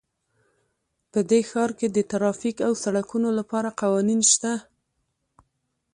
[1.11, 4.53] په دې ښار کې د ټرافیک او سړکونو لپاره قوانین شته